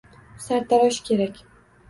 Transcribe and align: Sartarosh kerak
Sartarosh 0.45 0.99
kerak 1.11 1.39